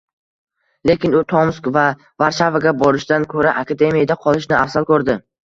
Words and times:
Lekin 0.89 1.17
u 1.19 1.21
Tomsk 1.33 1.69
yoki 1.73 2.07
Varshavaga 2.23 2.73
borishdan 2.85 3.29
ko‘ra, 3.35 3.55
akademiyada 3.65 4.21
qolishni 4.25 4.59
afzal 4.65 4.93
ko‘rdi 4.93 5.21